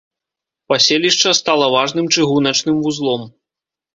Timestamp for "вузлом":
2.87-3.21